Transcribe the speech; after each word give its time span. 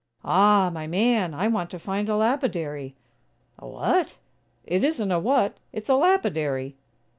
"Ah, 0.25 0.71
my 0.71 0.87
man! 0.87 1.31
I 1.35 1.47
want 1.47 1.69
to 1.69 1.77
find 1.77 2.09
a 2.09 2.15
lapidary." 2.15 2.95
"A 3.59 3.67
what?" 3.67 4.15
"It 4.65 4.83
isn't 4.83 5.11
a 5.11 5.19
'what,' 5.19 5.57
it's 5.71 5.89
a 5.89 5.95
lapidary." 5.95 6.75